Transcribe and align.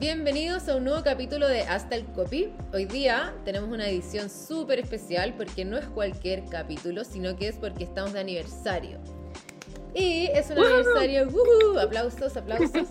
Bienvenidos 0.00 0.66
a 0.70 0.76
un 0.76 0.84
nuevo 0.84 1.04
capítulo 1.04 1.46
de 1.46 1.60
Hasta 1.60 1.94
el 1.94 2.06
Copy. 2.06 2.50
Hoy 2.72 2.86
día 2.86 3.34
tenemos 3.44 3.68
una 3.68 3.86
edición 3.86 4.30
súper 4.30 4.78
especial 4.78 5.34
porque 5.36 5.66
no 5.66 5.76
es 5.76 5.84
cualquier 5.84 6.46
capítulo, 6.46 7.04
sino 7.04 7.36
que 7.36 7.48
es 7.48 7.58
porque 7.58 7.84
estamos 7.84 8.14
de 8.14 8.20
aniversario. 8.20 8.98
Y 9.94 10.28
es 10.32 10.48
un 10.48 10.58
aniversario, 10.58 11.28
aplausos, 11.78 12.34
aplausos. 12.34 12.90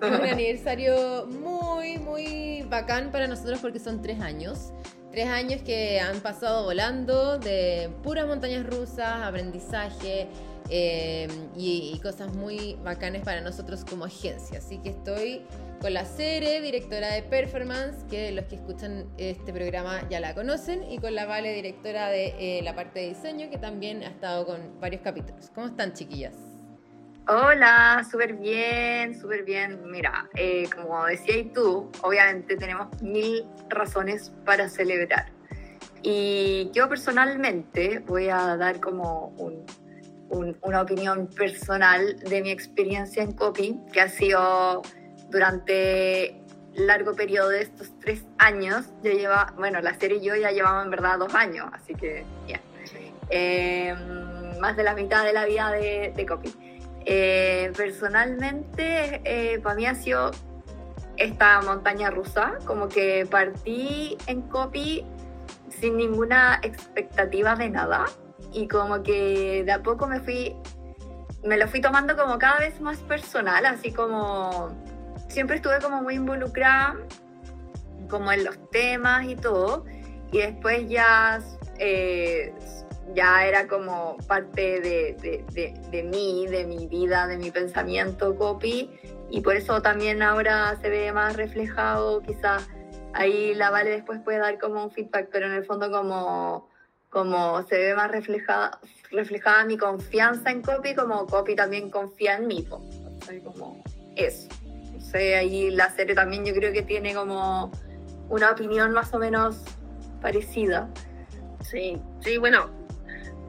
un 0.00 0.24
aniversario 0.30 1.26
muy, 1.26 1.98
muy 1.98 2.64
bacán 2.70 3.10
para 3.10 3.26
nosotros 3.26 3.58
porque 3.58 3.80
son 3.80 4.00
tres 4.00 4.20
años. 4.20 4.72
Tres 5.16 5.28
años 5.28 5.62
que 5.62 5.98
han 5.98 6.20
pasado 6.20 6.64
volando 6.64 7.38
de 7.38 7.88
puras 8.02 8.26
montañas 8.26 8.66
rusas, 8.66 9.22
aprendizaje, 9.22 10.28
eh, 10.68 11.26
y, 11.56 11.98
cosas 12.02 12.34
muy 12.34 12.76
bacanes 12.84 13.22
para 13.22 13.40
nosotros 13.40 13.82
como 13.86 14.04
agencia. 14.04 14.58
Así 14.58 14.76
que 14.76 14.90
estoy 14.90 15.40
con 15.80 15.94
la 15.94 16.04
Cere, 16.04 16.60
directora 16.60 17.14
de 17.14 17.22
performance, 17.22 18.04
que 18.10 18.30
los 18.30 18.44
que 18.44 18.56
escuchan 18.56 19.06
este 19.16 19.54
programa 19.54 20.06
ya 20.10 20.20
la 20.20 20.34
conocen, 20.34 20.84
y 20.92 20.98
con 20.98 21.14
la 21.14 21.24
Vale, 21.24 21.54
directora 21.54 22.10
de 22.10 22.34
eh, 22.38 22.62
la 22.62 22.74
parte 22.74 23.00
de 23.00 23.08
diseño, 23.08 23.48
que 23.48 23.56
también 23.56 24.02
ha 24.02 24.08
estado 24.08 24.44
con 24.44 24.78
varios 24.82 25.00
capítulos. 25.00 25.50
¿Cómo 25.54 25.68
están, 25.68 25.94
chiquillas? 25.94 26.55
Hola, 27.28 28.06
súper 28.08 28.34
bien, 28.34 29.18
súper 29.18 29.44
bien. 29.44 29.80
Mira, 29.90 30.28
eh, 30.34 30.68
como 30.74 31.04
decías 31.06 31.52
tú, 31.52 31.90
obviamente 32.02 32.56
tenemos 32.56 33.02
mil 33.02 33.44
razones 33.68 34.32
para 34.44 34.68
celebrar. 34.68 35.26
Y 36.02 36.70
yo 36.72 36.88
personalmente 36.88 37.98
voy 38.06 38.28
a 38.28 38.56
dar 38.56 38.80
como 38.80 39.28
un 39.38 39.66
una 40.28 40.82
opinión 40.82 41.28
personal 41.28 42.18
de 42.20 42.42
mi 42.42 42.50
experiencia 42.50 43.22
en 43.22 43.32
copy, 43.32 43.78
que 43.92 44.00
ha 44.00 44.08
sido 44.08 44.82
durante 45.30 46.42
largo 46.74 47.14
periodo 47.14 47.50
de 47.50 47.62
estos 47.62 47.92
tres 48.00 48.24
años. 48.38 48.86
Yo 49.02 49.12
lleva, 49.12 49.54
bueno, 49.56 49.80
la 49.80 49.94
serie 49.94 50.18
y 50.18 50.24
yo 50.24 50.34
ya 50.36 50.50
llevamos 50.50 50.84
en 50.84 50.90
verdad 50.90 51.18
dos 51.18 51.34
años, 51.34 51.66
así 51.72 51.94
que 51.94 52.24
ya. 52.46 52.60
Em, 53.30 54.58
más 54.60 54.76
de 54.76 54.84
la 54.84 54.94
mitad 54.94 55.24
de 55.24 55.32
la 55.32 55.44
vida 55.46 55.70
de, 55.70 56.12
de 56.14 56.26
copy. 56.26 56.75
Eh, 57.08 57.72
personalmente, 57.76 59.20
eh, 59.24 59.60
para 59.60 59.76
mí 59.76 59.86
ha 59.86 59.94
sido 59.94 60.32
esta 61.16 61.62
montaña 61.62 62.10
rusa, 62.10 62.58
como 62.66 62.88
que 62.88 63.26
partí 63.30 64.18
en 64.26 64.42
copy 64.42 65.04
sin 65.68 65.96
ninguna 65.96 66.58
expectativa 66.62 67.54
de 67.54 67.70
nada 67.70 68.06
y 68.52 68.66
como 68.66 69.02
que 69.02 69.62
de 69.64 69.72
a 69.72 69.82
poco 69.82 70.08
me 70.08 70.20
fui, 70.20 70.56
me 71.44 71.56
lo 71.56 71.68
fui 71.68 71.80
tomando 71.80 72.16
como 72.16 72.38
cada 72.38 72.58
vez 72.58 72.80
más 72.80 72.98
personal, 72.98 73.64
así 73.66 73.92
como 73.92 74.70
siempre 75.28 75.56
estuve 75.56 75.78
como 75.80 76.02
muy 76.02 76.16
involucrada 76.16 76.96
como 78.08 78.32
en 78.32 78.44
los 78.44 78.58
temas 78.70 79.26
y 79.26 79.36
todo 79.36 79.84
y 80.32 80.38
después 80.38 80.88
ya 80.88 81.40
eh, 81.78 82.52
ya 83.14 83.46
era 83.46 83.66
como 83.66 84.16
parte 84.26 84.80
de, 84.80 85.44
de, 85.52 85.74
de, 85.90 86.02
mí, 86.02 86.46
de 86.48 86.66
mi 86.66 86.86
vida, 86.86 87.26
de 87.26 87.38
mi 87.38 87.50
pensamiento 87.50 88.36
copy 88.36 88.90
y 89.30 89.40
por 89.40 89.56
eso 89.56 89.82
también 89.82 90.22
ahora 90.22 90.76
se 90.80 90.88
ve 90.88 91.12
más 91.12 91.36
reflejado 91.36 92.22
quizás 92.22 92.68
ahí 93.14 93.54
la 93.54 93.70
Vale 93.70 93.90
después 93.90 94.20
puede 94.20 94.38
dar 94.38 94.58
como 94.58 94.84
un 94.84 94.90
feedback 94.90 95.28
pero 95.32 95.46
en 95.46 95.52
el 95.52 95.64
fondo 95.64 95.90
como 95.90 96.68
como 97.16 97.62
se 97.62 97.78
ve 97.78 97.94
más 97.94 98.10
reflejada, 98.10 98.78
reflejada 99.10 99.64
mi 99.64 99.78
confianza 99.78 100.50
en 100.50 100.60
Copy, 100.60 100.94
como 100.94 101.26
Copy 101.26 101.54
también 101.54 101.88
confía 101.88 102.36
en 102.36 102.46
mí. 102.46 102.66
como 103.42 103.82
eso. 104.16 104.48
Sé, 104.98 105.34
ahí 105.34 105.70
la 105.70 105.88
serie 105.90 106.14
también 106.14 106.44
yo 106.44 106.52
creo 106.52 106.74
que 106.74 106.82
tiene 106.82 107.14
como 107.14 107.70
una 108.28 108.50
opinión 108.50 108.92
más 108.92 109.14
o 109.14 109.18
menos 109.18 109.62
parecida. 110.20 110.90
Sí, 111.62 111.98
sí, 112.20 112.36
bueno, 112.36 112.68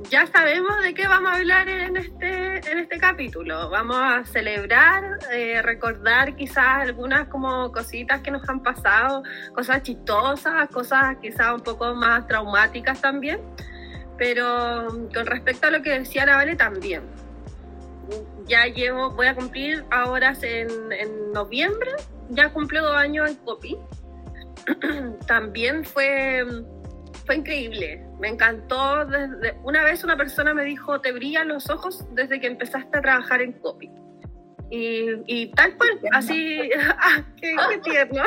ya 0.09 0.27
sabemos 0.27 0.81
de 0.83 0.93
qué 0.93 1.07
vamos 1.07 1.31
a 1.31 1.35
hablar 1.35 1.67
en 1.67 1.97
este, 1.97 2.71
en 2.71 2.79
este 2.79 2.97
capítulo. 2.97 3.69
Vamos 3.69 3.97
a 3.99 4.23
celebrar, 4.25 5.19
eh, 5.31 5.61
recordar 5.61 6.35
quizás 6.35 6.81
algunas 6.81 7.27
como 7.27 7.71
cositas 7.71 8.21
que 8.21 8.31
nos 8.31 8.47
han 8.47 8.61
pasado, 8.61 9.23
cosas 9.53 9.83
chistosas, 9.83 10.69
cosas 10.69 11.17
quizás 11.21 11.53
un 11.53 11.61
poco 11.61 11.93
más 11.95 12.27
traumáticas 12.27 13.01
también. 13.01 13.39
Pero 14.17 14.87
con 15.13 15.25
respecto 15.25 15.67
a 15.67 15.71
lo 15.71 15.81
que 15.81 15.99
decía 15.99 16.25
la 16.25 16.37
Vale 16.37 16.55
también. 16.55 17.03
Ya 18.45 18.65
llevo, 18.65 19.11
voy 19.11 19.27
a 19.27 19.35
cumplir 19.35 19.83
ahora 19.91 20.33
en, 20.41 20.69
en 20.91 21.31
noviembre, 21.33 21.91
ya 22.29 22.49
cumplió 22.49 22.81
dos 22.81 22.95
años 22.95 23.29
en 23.29 23.35
COPI. 23.37 23.77
también 25.27 25.83
fue 25.83 26.45
fue 27.27 27.35
increíble, 27.35 28.06
me 28.19 28.29
encantó. 28.29 29.05
Desde, 29.05 29.57
una 29.63 29.83
vez 29.83 30.03
una 30.03 30.17
persona 30.17 30.53
me 30.53 30.63
dijo, 30.63 31.01
te 31.01 31.11
brillan 31.11 31.47
los 31.47 31.69
ojos 31.69 32.05
desde 32.13 32.39
que 32.39 32.47
empezaste 32.47 32.97
a 32.97 33.01
trabajar 33.01 33.41
en 33.41 33.53
copy. 33.53 33.91
Y, 34.69 35.47
tal 35.55 35.77
cual, 35.77 35.91
así, 36.11 36.69
ah, 36.99 37.23
qué, 37.39 37.55
tierno. 37.83 38.21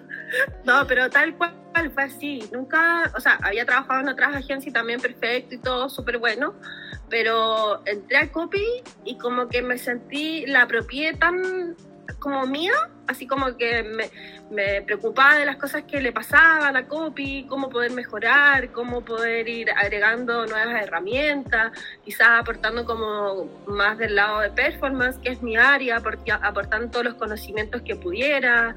no, 0.64 0.86
pero 0.86 1.10
tal 1.10 1.36
cual 1.36 1.52
fue 1.92 2.04
así. 2.04 2.48
Nunca, 2.52 3.10
o 3.16 3.20
sea, 3.20 3.38
había 3.42 3.64
trabajado 3.64 4.00
en 4.00 4.08
otras 4.08 4.36
agencias 4.36 4.66
y 4.68 4.72
también 4.72 5.00
perfecto 5.00 5.56
y 5.56 5.58
todo 5.58 5.88
súper 5.88 6.18
bueno, 6.18 6.54
pero 7.10 7.84
entré 7.86 8.18
a 8.18 8.30
copy 8.30 8.64
y 9.04 9.18
como 9.18 9.48
que 9.48 9.62
me 9.62 9.76
sentí, 9.78 10.46
la 10.46 10.62
apropié 10.62 11.14
tan 11.14 11.74
como 12.18 12.46
mía, 12.46 12.72
así 13.06 13.26
como 13.26 13.56
que 13.56 13.82
me, 14.50 14.82
preocupaba 14.82 15.36
de 15.36 15.46
las 15.46 15.56
cosas 15.56 15.84
que 15.84 16.00
le 16.00 16.12
pasaban 16.12 16.76
a 16.76 16.86
Copy, 16.86 17.46
cómo 17.48 17.68
poder 17.68 17.92
mejorar, 17.92 18.70
cómo 18.72 19.04
poder 19.04 19.48
ir 19.48 19.70
agregando 19.70 20.46
nuevas 20.46 20.82
herramientas, 20.82 21.72
quizás 22.04 22.40
aportando 22.40 22.84
como 22.84 23.48
más 23.66 23.98
del 23.98 24.16
lado 24.16 24.40
de 24.40 24.50
performance, 24.50 25.18
que 25.18 25.30
es 25.30 25.42
mi 25.42 25.56
área, 25.56 25.96
aportando 26.42 26.90
todos 26.90 27.04
los 27.04 27.14
conocimientos 27.14 27.82
que 27.82 27.96
pudiera. 27.96 28.74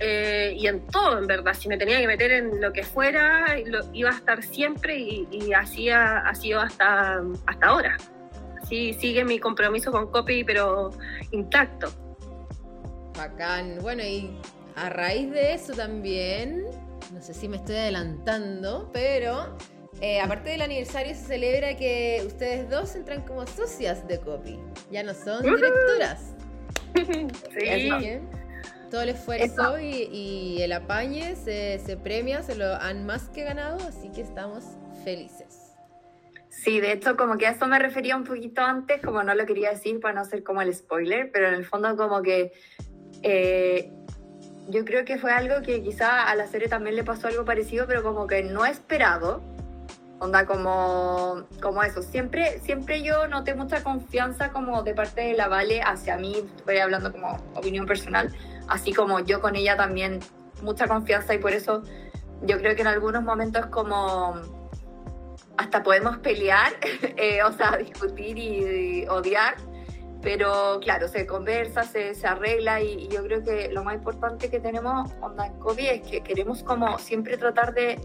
Eh, 0.00 0.54
y 0.56 0.68
en 0.68 0.86
todo, 0.86 1.18
en 1.18 1.26
verdad, 1.26 1.54
si 1.54 1.68
me 1.68 1.76
tenía 1.76 2.00
que 2.00 2.06
meter 2.06 2.30
en 2.30 2.60
lo 2.60 2.72
que 2.72 2.84
fuera, 2.84 3.56
lo, 3.66 3.80
iba 3.92 4.10
a 4.10 4.14
estar 4.14 4.42
siempre 4.42 4.96
y, 4.96 5.28
y 5.30 5.52
así 5.52 5.90
ha, 5.90 6.32
sido 6.34 6.60
hasta, 6.60 7.20
hasta 7.46 7.66
ahora. 7.66 7.96
Así 8.62 8.92
sigue 8.94 9.24
mi 9.24 9.38
compromiso 9.38 9.90
con 9.90 10.10
Copy, 10.10 10.44
pero 10.44 10.90
intacto. 11.32 12.07
Bacán. 13.18 13.78
Bueno, 13.82 14.02
y 14.04 14.30
a 14.76 14.88
raíz 14.88 15.30
de 15.30 15.52
eso 15.52 15.74
también, 15.74 16.64
no 17.12 17.20
sé 17.20 17.34
si 17.34 17.48
me 17.48 17.56
estoy 17.56 17.74
adelantando, 17.74 18.90
pero 18.92 19.56
eh, 20.00 20.20
aparte 20.20 20.50
del 20.50 20.62
aniversario 20.62 21.14
se 21.14 21.24
celebra 21.24 21.76
que 21.76 22.22
ustedes 22.24 22.70
dos 22.70 22.94
entran 22.94 23.22
como 23.22 23.46
socias 23.46 24.06
de 24.06 24.20
Copy. 24.20 24.58
Ya 24.90 25.02
no 25.02 25.12
son 25.12 25.42
directoras. 25.42 26.34
Sí. 26.94 27.90
todo 28.90 29.02
el 29.02 29.10
esfuerzo 29.10 29.78
y, 29.78 30.58
el 30.62 30.72
apañe 30.72 31.36
se, 31.36 31.78
se 31.84 31.96
premia, 31.96 32.42
se 32.42 32.54
lo 32.56 32.74
han 32.74 33.04
más 33.04 33.28
que 33.28 33.44
ganado, 33.44 33.76
así 33.86 34.10
que 34.10 34.22
estamos 34.22 34.64
felices. 35.04 35.68
Sí, 36.48 36.80
de 36.80 36.92
hecho, 36.92 37.16
como 37.16 37.38
que 37.38 37.46
a 37.46 37.50
eso 37.50 37.66
me 37.68 37.78
refería 37.78 38.16
un 38.16 38.24
poquito 38.24 38.62
antes, 38.62 39.00
como 39.00 39.22
no 39.22 39.34
lo 39.34 39.46
quería 39.46 39.70
decir 39.70 40.00
para 40.00 40.14
no 40.14 40.24
ser 40.24 40.42
como 40.42 40.60
el 40.60 40.74
spoiler, 40.74 41.30
pero 41.30 41.48
en 41.48 41.54
el 41.54 41.64
fondo 41.64 41.96
como 41.96 42.22
que 42.22 42.52
eh, 43.22 43.92
yo 44.68 44.84
creo 44.84 45.04
que 45.04 45.18
fue 45.18 45.32
algo 45.32 45.62
que 45.62 45.82
quizá 45.82 46.24
a 46.24 46.34
la 46.34 46.46
serie 46.46 46.68
también 46.68 46.96
le 46.96 47.04
pasó 47.04 47.28
algo 47.28 47.44
parecido, 47.44 47.86
pero 47.86 48.02
como 48.02 48.26
que 48.26 48.42
no 48.42 48.66
esperado. 48.66 49.42
Onda 50.20 50.46
como, 50.46 51.44
como 51.62 51.82
eso. 51.84 52.02
Siempre, 52.02 52.58
siempre 52.60 53.02
yo 53.02 53.28
noté 53.28 53.54
mucha 53.54 53.84
confianza 53.84 54.50
como 54.50 54.82
de 54.82 54.92
parte 54.92 55.20
de 55.20 55.34
la 55.34 55.46
Vale 55.46 55.80
hacia 55.80 56.16
mí, 56.16 56.44
estoy 56.56 56.78
hablando 56.78 57.12
como 57.12 57.38
opinión 57.54 57.86
personal, 57.86 58.34
así 58.66 58.92
como 58.92 59.20
yo 59.20 59.40
con 59.40 59.54
ella 59.54 59.76
también 59.76 60.18
mucha 60.60 60.88
confianza 60.88 61.34
y 61.34 61.38
por 61.38 61.52
eso 61.52 61.84
yo 62.42 62.58
creo 62.58 62.74
que 62.74 62.82
en 62.82 62.88
algunos 62.88 63.22
momentos 63.22 63.66
como 63.66 64.34
hasta 65.56 65.82
podemos 65.82 66.18
pelear, 66.18 66.72
eh, 67.16 67.42
o 67.42 67.52
sea, 67.52 67.76
discutir 67.76 68.38
y 68.38 69.06
odiar, 69.06 69.56
pero 70.22 70.80
claro, 70.80 71.08
se 71.08 71.26
conversa, 71.26 71.84
se, 71.84 72.14
se 72.14 72.26
arregla 72.26 72.80
y, 72.80 73.08
yo 73.08 73.22
creo 73.22 73.42
que 73.42 73.70
lo 73.72 73.84
más 73.84 73.94
importante 73.94 74.50
que 74.50 74.60
tenemos 74.60 75.10
onda 75.20 75.46
en 75.46 75.58
COVID 75.58 75.88
es 75.88 76.02
que 76.02 76.20
queremos 76.22 76.62
como 76.62 76.98
siempre 76.98 77.36
tratar 77.36 77.72
de, 77.74 77.98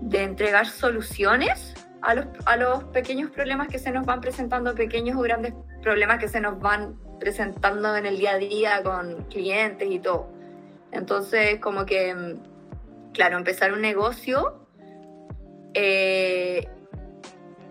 de 0.00 0.22
entregar 0.22 0.66
soluciones 0.66 1.74
a 2.02 2.14
los, 2.14 2.26
a 2.44 2.56
los 2.56 2.84
pequeños 2.84 3.30
problemas 3.30 3.68
que 3.68 3.78
se 3.78 3.90
nos 3.90 4.04
van 4.04 4.20
presentando, 4.20 4.74
pequeños 4.74 5.16
o 5.16 5.20
grandes 5.22 5.54
problemas 5.82 6.18
que 6.18 6.28
se 6.28 6.40
nos 6.40 6.58
van 6.60 6.98
presentando 7.18 7.96
en 7.96 8.06
el 8.06 8.18
día 8.18 8.32
a 8.32 8.38
día 8.38 8.82
con 8.82 9.24
clientes 9.24 9.88
y 9.90 9.98
todo. 9.98 10.28
Entonces, 10.92 11.58
como 11.60 11.84
que, 11.84 12.36
claro, 13.12 13.36
empezar 13.36 13.72
un 13.72 13.80
negocio 13.80 14.66
eh, 15.74 16.68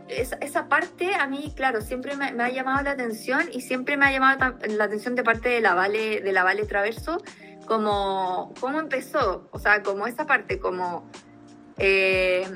esa, 0.10 0.68
parte 0.68 1.16
a 1.16 1.28
mí, 1.28 1.54
claro, 1.56 1.82
siempre 1.82 2.16
me, 2.16 2.26
ha 2.26 2.50
llamado 2.50 2.84
la 2.84 2.92
atención 2.92 3.42
y 3.52 3.62
siempre 3.62 3.98
me 3.98 4.06
ha 4.06 4.12
llamado 4.12 4.58
la 4.68 4.84
atención 4.86 5.16
de 5.16 5.24
parte 5.24 5.50
de 5.50 5.62
la 5.62 5.74
Vale, 5.74 6.22
de 6.22 6.32
la 6.32 6.44
Vale 6.44 6.66
Traverso, 6.66 7.22
como, 7.66 8.54
¿cómo 8.60 8.80
empezó? 8.80 9.48
O 9.52 9.60
sea, 9.60 9.84
como 9.84 10.08
esa 10.08 10.26
parte, 10.26 10.60
como 10.60 11.10
eh, 11.78 12.48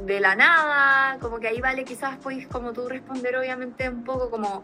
de 0.00 0.20
la 0.20 0.34
nada, 0.36 1.18
como 1.20 1.40
que 1.40 1.48
ahí 1.48 1.60
vale 1.60 1.84
quizás 1.84 2.16
podéis 2.18 2.46
como 2.46 2.72
tú 2.72 2.88
responder 2.88 3.36
obviamente 3.36 3.88
un 3.88 4.04
poco 4.04 4.30
como 4.30 4.62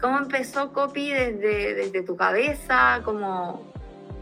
cómo 0.00 0.18
empezó 0.18 0.72
Copy 0.72 1.10
desde, 1.10 1.74
desde 1.74 2.02
tu 2.02 2.16
cabeza, 2.16 3.00
como 3.04 3.72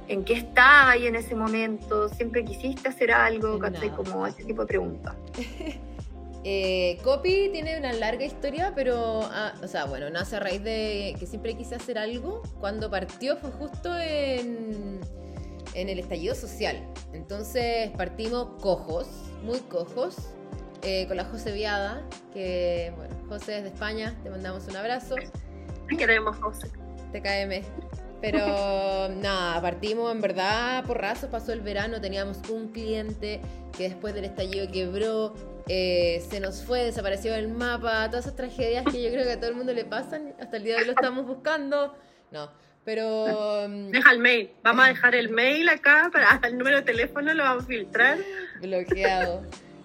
en 0.09 0.25
qué 0.25 0.35
estaba 0.35 0.91
ahí 0.91 1.07
en 1.07 1.15
ese 1.15 1.35
momento, 1.35 2.09
siempre 2.09 2.45
quisiste 2.45 2.89
hacer 2.89 3.13
algo, 3.13 3.61
como 3.97 4.27
ese 4.27 4.45
tipo 4.45 4.63
de 4.63 4.69
preguntas. 4.69 5.15
Eh, 6.43 6.99
Copy 7.05 7.51
tiene 7.53 7.79
una 7.79 7.93
larga 7.93 8.25
historia, 8.25 8.73
pero, 8.75 9.21
ah, 9.25 9.53
o 9.63 9.69
sea, 9.69 9.85
bueno, 9.85 10.09
nace 10.09 10.37
a 10.37 10.41
raíz 10.41 10.63
de 10.63 11.15
que 11.19 11.27
siempre 11.27 11.57
quise 11.57 11.75
hacer 11.75 11.99
algo. 11.99 12.43
Cuando 12.61 12.91
partió 12.91 13.37
fue 13.37 13.51
justo 13.51 13.97
en, 13.99 15.01
en 15.75 15.89
el 15.89 15.99
estallido 15.99 16.35
social. 16.35 16.83
Entonces 17.13 17.91
partimos 17.97 18.61
cojos, 18.61 19.07
muy 19.43 19.59
cojos, 19.61 20.17
eh, 20.83 21.07
con 21.09 21.19
la 21.19 21.25
José 21.25 21.53
Viada, 21.53 22.03
que, 22.33 22.93
bueno, 22.97 23.15
José 23.29 23.59
es 23.59 23.65
de 23.65 23.69
España, 23.69 24.17
te 24.23 24.31
mandamos 24.31 24.67
un 24.67 24.77
abrazo. 24.77 25.17
Queremos, 25.89 26.37
José. 26.39 26.69
TKM. 27.13 27.65
Pero 28.21 29.09
nada, 29.21 29.61
partimos 29.61 30.13
en 30.13 30.21
verdad 30.21 30.85
por 30.85 31.01
rasos, 31.01 31.29
pasó 31.31 31.53
el 31.53 31.61
verano, 31.61 32.01
teníamos 32.01 32.39
un 32.49 32.69
cliente 32.69 33.41
que 33.77 33.89
después 33.89 34.15
del 34.15 34.25
estallido 34.25 34.71
quebró, 34.71 35.35
eh, 35.73 36.21
se 36.29 36.41
nos 36.41 36.65
fue, 36.65 36.83
desapareció 36.83 37.33
del 37.33 37.47
mapa, 37.47 38.11
todas 38.11 38.25
esas 38.25 38.35
tragedias 38.35 38.85
que 38.91 39.01
yo 39.01 39.09
creo 39.13 39.23
que 39.23 39.31
a 39.31 39.37
todo 39.39 39.51
el 39.51 39.55
mundo 39.55 39.73
le 39.73 39.85
pasan, 39.85 40.35
hasta 40.41 40.57
el 40.57 40.65
día 40.65 40.75
de 40.75 40.81
hoy 40.81 40.87
lo 40.87 40.93
estamos 40.95 41.25
buscando. 41.25 41.95
No, 42.33 42.51
pero... 42.85 43.69
Mm, 43.69 43.93
Deja 43.93 44.11
el 44.11 44.19
mail, 44.19 44.51
vamos 44.65 44.85
a 44.85 44.89
dejar 44.89 45.15
el 45.15 45.29
mail 45.29 45.69
acá, 45.69 46.11
para 46.13 46.41
el 46.49 46.59
número 46.59 46.79
de 46.79 46.83
teléfono 46.83 47.33
lo 47.35 47.45
vamos 47.45 47.63
a 47.63 47.67
filtrar. 47.69 48.19
Bloqueado. 48.61 49.43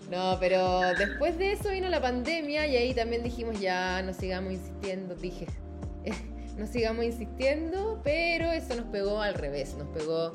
No, 0.09 0.37
pero 0.39 0.81
después 0.97 1.37
de 1.37 1.51
eso 1.51 1.69
vino 1.69 1.87
la 1.87 2.01
pandemia 2.01 2.65
y 2.65 2.77
ahí 2.77 2.95
también 2.95 3.21
dijimos 3.21 3.59
ya 3.59 4.01
no 4.01 4.11
sigamos 4.11 4.53
insistiendo, 4.53 5.13
dije, 5.13 5.45
no 6.57 6.65
sigamos 6.65 7.05
insistiendo, 7.05 8.01
pero 8.03 8.51
eso 8.51 8.75
nos 8.75 8.85
pegó 8.87 9.21
al 9.21 9.35
revés, 9.35 9.75
nos 9.75 9.89
pegó 9.89 10.31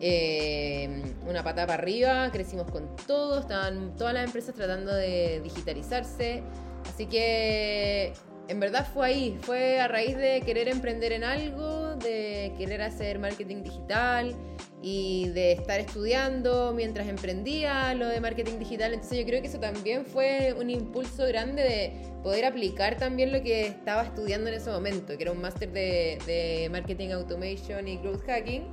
eh, 0.00 1.02
una 1.26 1.42
patada 1.42 1.66
para 1.66 1.82
arriba, 1.82 2.30
crecimos 2.32 2.70
con 2.70 2.96
todo, 3.06 3.40
estaban 3.40 3.96
todas 3.96 4.14
las 4.14 4.24
empresas 4.26 4.54
tratando 4.54 4.94
de 4.94 5.40
digitalizarse, 5.42 6.42
así 6.88 7.06
que 7.06 8.12
en 8.48 8.60
verdad 8.60 8.86
fue 8.92 9.06
ahí, 9.06 9.38
fue 9.42 9.80
a 9.80 9.88
raíz 9.88 10.16
de 10.16 10.40
querer 10.42 10.68
emprender 10.68 11.12
en 11.12 11.24
algo, 11.24 11.96
de 11.96 12.52
querer 12.56 12.82
hacer 12.82 13.18
marketing 13.18 13.62
digital 13.62 14.36
y 14.82 15.30
de 15.30 15.52
estar 15.52 15.80
estudiando 15.80 16.72
mientras 16.72 17.08
emprendía 17.08 17.92
lo 17.94 18.06
de 18.06 18.20
marketing 18.20 18.58
digital. 18.58 18.94
Entonces 18.94 19.18
yo 19.18 19.26
creo 19.26 19.40
que 19.40 19.48
eso 19.48 19.58
también 19.58 20.04
fue 20.04 20.54
un 20.58 20.70
impulso 20.70 21.26
grande 21.26 21.62
de 21.62 21.92
poder 22.22 22.44
aplicar 22.44 22.96
también 22.96 23.32
lo 23.32 23.42
que 23.42 23.66
estaba 23.66 24.04
estudiando 24.04 24.48
en 24.48 24.54
ese 24.54 24.70
momento, 24.70 25.16
que 25.16 25.24
era 25.24 25.32
un 25.32 25.40
máster 25.40 25.72
de, 25.72 26.68
marketing 26.70 27.10
automation 27.10 27.88
y 27.88 27.96
growth 27.96 28.24
hacking. 28.26 28.64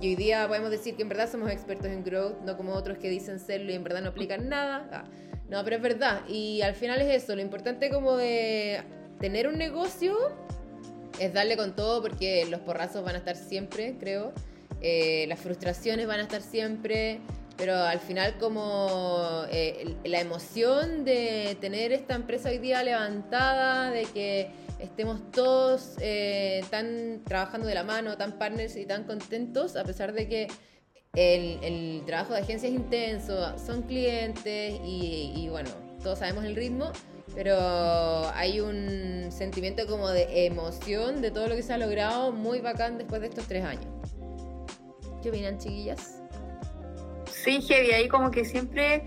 Y 0.00 0.06
hoy 0.08 0.16
día 0.16 0.46
podemos 0.46 0.70
decir 0.70 0.94
que 0.94 1.02
en 1.02 1.08
verdad 1.08 1.30
somos 1.30 1.50
expertos 1.50 1.86
en 1.86 2.04
growth, 2.04 2.40
no 2.44 2.56
como 2.56 2.74
otros 2.74 2.98
que 2.98 3.08
dicen 3.08 3.40
serlo 3.40 3.72
y 3.72 3.74
en 3.74 3.82
verdad 3.82 4.02
no 4.02 4.10
aplican 4.10 4.48
nada. 4.48 4.88
Ah, 4.92 5.04
no, 5.48 5.64
pero 5.64 5.76
es 5.76 5.82
verdad. 5.82 6.20
Y 6.28 6.62
al 6.62 6.74
final 6.74 7.00
es 7.02 7.22
eso, 7.22 7.34
lo 7.34 7.42
importante 7.42 7.90
como 7.90 8.16
de 8.16 8.82
tener 9.18 9.48
un 9.48 9.58
negocio 9.58 10.16
es 11.18 11.34
darle 11.34 11.56
con 11.56 11.74
todo 11.74 12.00
porque 12.02 12.46
los 12.46 12.60
porrazos 12.60 13.04
van 13.04 13.16
a 13.16 13.18
estar 13.18 13.36
siempre, 13.36 13.96
creo. 13.98 14.32
Eh, 14.80 15.26
las 15.28 15.40
frustraciones 15.40 16.06
van 16.06 16.20
a 16.20 16.22
estar 16.22 16.40
siempre, 16.40 17.20
pero 17.56 17.74
al 17.74 18.00
final 18.00 18.38
como 18.38 19.44
eh, 19.50 19.96
la 20.04 20.20
emoción 20.20 21.04
de 21.04 21.58
tener 21.60 21.92
esta 21.92 22.14
empresa 22.14 22.48
hoy 22.48 22.58
día 22.58 22.82
levantada, 22.82 23.90
de 23.90 24.04
que 24.04 24.50
estemos 24.82 25.30
todos 25.32 25.94
eh, 26.00 26.64
tan 26.70 27.22
trabajando 27.24 27.66
de 27.66 27.74
la 27.74 27.84
mano, 27.84 28.16
tan 28.16 28.38
partners 28.38 28.76
y 28.76 28.86
tan 28.86 29.04
contentos, 29.04 29.76
a 29.76 29.84
pesar 29.84 30.12
de 30.12 30.28
que 30.28 30.48
el, 31.14 32.02
trabajo 32.06 32.34
de 32.34 32.40
agencia 32.40 32.68
es 32.68 32.74
intenso, 32.74 33.58
son 33.58 33.82
clientes 33.82 34.80
y, 34.84 35.32
y 35.36 35.48
bueno, 35.48 35.70
todos 36.02 36.20
sabemos 36.20 36.44
el 36.44 36.56
ritmo, 36.56 36.92
pero 37.34 37.56
hay 38.34 38.60
un 38.60 39.30
sentimiento 39.30 39.86
como 39.86 40.08
de 40.08 40.46
emoción 40.46 41.20
de 41.20 41.30
todo 41.30 41.48
lo 41.48 41.56
que 41.56 41.62
se 41.62 41.72
ha 41.72 41.78
logrado 41.78 42.32
muy 42.32 42.60
bacán 42.60 42.98
después 42.98 43.20
de 43.20 43.28
estos 43.28 43.46
tres 43.46 43.64
años. 43.64 43.86
¿Qué 45.22 45.28
opinan, 45.28 45.58
chiquillas? 45.58 46.20
Sí, 47.30 47.60
Heavy, 47.62 47.92
ahí 47.92 48.08
como 48.08 48.30
que 48.30 48.44
siempre 48.44 49.04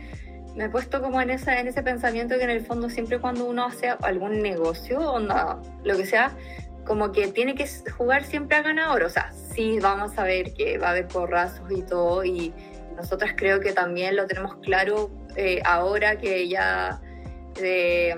me 0.55 0.65
he 0.65 0.69
puesto 0.69 1.01
como 1.01 1.21
en, 1.21 1.29
esa, 1.29 1.59
en 1.59 1.67
ese 1.67 1.81
pensamiento 1.81 2.35
que 2.37 2.43
en 2.43 2.49
el 2.49 2.65
fondo 2.65 2.89
siempre 2.89 3.19
cuando 3.19 3.45
uno 3.45 3.65
hace 3.65 3.89
algún 4.01 4.41
negocio 4.41 4.99
o 4.99 5.19
lo 5.19 5.97
que 5.97 6.05
sea, 6.05 6.31
como 6.85 7.11
que 7.11 7.27
tiene 7.27 7.55
que 7.55 7.67
jugar 7.91 8.23
siempre 8.23 8.57
a 8.57 8.61
ganador. 8.61 9.03
O 9.03 9.09
sea, 9.09 9.31
sí 9.31 9.79
vamos 9.81 10.17
a 10.17 10.23
ver 10.23 10.53
que 10.53 10.77
va 10.77 10.87
a 10.87 10.91
haber 10.91 11.07
porrazos 11.07 11.71
y 11.71 11.81
todo 11.83 12.23
y 12.23 12.53
nosotras 12.95 13.33
creo 13.35 13.59
que 13.59 13.73
también 13.73 14.15
lo 14.15 14.27
tenemos 14.27 14.55
claro 14.57 15.09
eh, 15.35 15.61
ahora 15.65 16.17
que 16.17 16.47
ya 16.47 17.01
eh, 17.61 18.15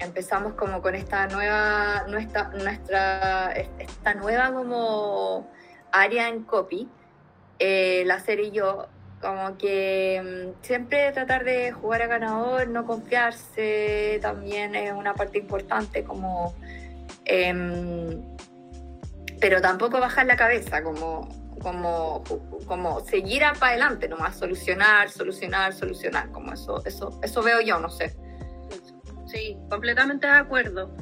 empezamos 0.00 0.54
como 0.54 0.82
con 0.82 0.94
esta 0.94 1.28
nueva, 1.28 2.04
nuestra, 2.08 2.48
nuestra, 2.48 3.52
esta 3.52 4.14
nueva 4.14 4.52
como 4.52 5.48
área 5.92 6.28
en 6.28 6.42
copy 6.44 6.88
eh, 7.58 8.04
la 8.06 8.18
serie 8.20 8.46
y 8.46 8.50
yo, 8.52 8.88
como 9.20 9.56
que 9.58 10.22
mm, 10.22 10.62
siempre 10.64 11.12
tratar 11.12 11.44
de 11.44 11.72
jugar 11.72 12.02
a 12.02 12.06
ganador, 12.06 12.68
no 12.68 12.86
confiarse, 12.86 14.18
también 14.22 14.74
es 14.74 14.92
una 14.92 15.14
parte 15.14 15.38
importante 15.38 16.04
como... 16.04 16.54
Em, 17.24 18.22
pero 19.40 19.60
tampoco 19.60 20.00
bajar 20.00 20.26
la 20.26 20.36
cabeza, 20.36 20.82
como, 20.82 21.28
como, 21.62 22.22
como 22.66 23.00
seguir 23.00 23.42
para 23.58 23.72
adelante, 23.72 24.08
nomás 24.08 24.36
solucionar, 24.36 25.10
solucionar, 25.10 25.72
solucionar, 25.72 26.30
como 26.30 26.52
eso, 26.52 26.82
eso, 26.84 27.18
eso 27.22 27.42
veo 27.42 27.60
yo, 27.60 27.78
no 27.78 27.88
sé. 27.88 28.14
Sí, 29.26 29.56
completamente 29.70 30.26
de 30.26 30.32
acuerdo. 30.34 30.94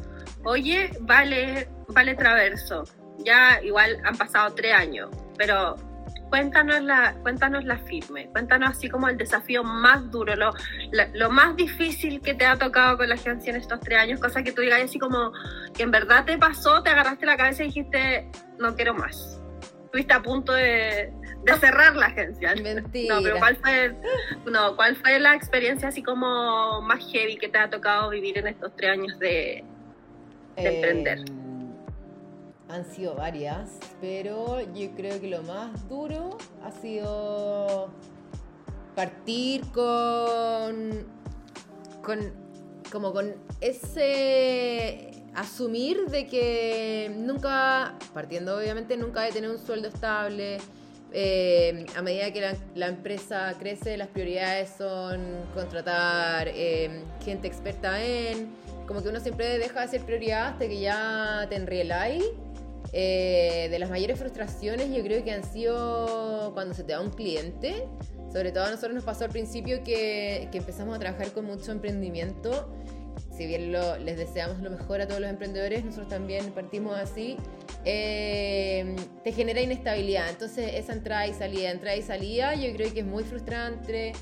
Oye, 0.44 0.90
vale, 1.00 1.68
vale 1.88 2.14
Traverso, 2.14 2.84
ya 3.18 3.60
igual 3.62 3.98
han 4.04 4.16
pasado 4.16 4.54
tres 4.54 4.74
años, 4.74 5.10
pero 5.36 5.76
cuéntanos 6.28 6.82
la, 6.82 7.14
cuéntanos 7.22 7.64
la 7.64 7.78
firme, 7.78 8.28
cuéntanos 8.30 8.70
así 8.70 8.88
como 8.88 9.08
el 9.08 9.16
desafío 9.16 9.64
más 9.64 10.10
duro, 10.10 10.34
lo, 10.36 10.52
lo, 11.14 11.30
más 11.30 11.56
difícil 11.56 12.20
que 12.20 12.34
te 12.34 12.44
ha 12.46 12.56
tocado 12.56 12.98
con 12.98 13.08
la 13.08 13.14
agencia 13.14 13.50
en 13.50 13.56
estos 13.56 13.80
tres 13.80 13.98
años, 13.98 14.20
cosa 14.20 14.42
que 14.42 14.52
tú 14.52 14.62
digas 14.62 14.82
así 14.82 14.98
como 14.98 15.32
que 15.74 15.82
en 15.82 15.90
verdad 15.90 16.24
te 16.24 16.38
pasó, 16.38 16.82
te 16.82 16.90
agarraste 16.90 17.26
la 17.26 17.36
cabeza 17.36 17.62
y 17.62 17.66
dijiste, 17.66 18.30
no 18.58 18.74
quiero 18.74 18.94
más. 18.94 19.40
Estuviste 19.84 20.12
a 20.12 20.22
punto 20.22 20.52
de, 20.52 21.12
de 21.44 21.54
cerrar 21.54 21.96
la 21.96 22.06
agencia. 22.06 22.54
Mentira. 22.54 23.14
No, 23.18 23.22
pero 23.22 23.38
¿cuál 23.38 23.56
fue, 23.56 23.96
no, 24.50 24.76
¿cuál 24.76 24.96
fue 24.96 25.18
la 25.18 25.34
experiencia 25.34 25.88
así 25.88 26.02
como 26.02 26.82
más 26.82 27.00
heavy 27.10 27.36
que 27.36 27.48
te 27.48 27.58
ha 27.58 27.70
tocado 27.70 28.10
vivir 28.10 28.36
en 28.38 28.48
estos 28.48 28.74
tres 28.76 28.90
años 28.90 29.18
de, 29.18 29.64
de 30.56 30.74
emprender? 30.74 31.37
Han 32.68 32.84
sido 32.84 33.14
varias, 33.14 33.78
pero 34.00 34.60
yo 34.74 34.90
creo 34.94 35.20
que 35.20 35.28
lo 35.28 35.42
más 35.42 35.88
duro 35.88 36.36
ha 36.62 36.70
sido 36.70 37.88
partir 38.94 39.62
con, 39.72 41.06
con 42.02 42.48
como 42.90 43.12
con 43.12 43.34
ese 43.60 45.10
asumir 45.34 46.06
de 46.06 46.26
que 46.26 47.12
nunca, 47.16 47.94
partiendo 48.12 48.56
obviamente, 48.58 48.96
nunca 48.96 49.22
de 49.22 49.32
tener 49.32 49.50
un 49.50 49.58
sueldo 49.58 49.88
estable. 49.88 50.58
Eh, 51.12 51.86
a 51.96 52.02
medida 52.02 52.30
que 52.32 52.54
la, 52.74 52.86
empresa 52.86 53.54
crece, 53.58 53.96
las 53.96 54.08
prioridades 54.08 54.70
son 54.76 55.20
contratar 55.54 56.48
eh, 56.48 57.02
gente 57.24 57.48
experta 57.48 58.04
en, 58.04 58.48
como 58.86 59.02
que 59.02 59.08
uno 59.08 59.18
siempre 59.18 59.58
deja 59.58 59.80
de 59.80 59.88
ser 59.88 60.02
prioridad 60.02 60.48
hasta 60.48 60.68
que 60.68 60.80
ya 60.80 61.46
te 61.48 61.56
enrieláis 61.56 62.24
eh, 62.92 63.68
de 63.70 63.78
las 63.78 63.90
mayores 63.90 64.18
frustraciones 64.18 64.88
yo 64.94 65.02
creo 65.02 65.22
que 65.22 65.32
han 65.32 65.44
sido 65.44 66.52
cuando 66.54 66.74
se 66.74 66.84
te 66.84 66.92
da 66.92 67.00
un 67.00 67.10
cliente. 67.10 67.84
Sobre 68.32 68.52
todo 68.52 68.64
a 68.64 68.70
nosotros 68.70 68.94
nos 68.94 69.04
pasó 69.04 69.24
al 69.24 69.30
principio 69.30 69.82
que, 69.82 70.48
empezamos 70.52 70.94
a 70.96 70.98
trabajar 70.98 71.32
con 71.32 71.46
mucho 71.46 71.72
emprendimiento. 71.72 72.74
Si 73.36 73.46
bien 73.46 73.72
les 73.72 74.16
deseamos 74.16 74.60
lo 74.60 74.70
mejor 74.70 75.00
a 75.00 75.06
todos 75.06 75.20
los 75.20 75.30
emprendedores, 75.30 75.84
nosotros 75.84 76.08
también 76.08 76.50
partimos 76.52 76.96
así. 76.96 77.36
Eh, 77.84 78.96
te 79.24 79.32
genera 79.32 79.60
inestabilidad. 79.60 80.28
Entonces 80.28 80.72
esa 80.74 80.92
entrada 80.92 81.26
y 81.26 81.32
salida, 81.32 81.70
entrada 81.70 81.96
y 81.96 82.02
salida, 82.02 82.54
yo 82.54 82.72
creo 82.74 82.92
que 82.92 83.00
es 83.00 83.06
muy 83.06 83.24
frustrante. 83.24 84.12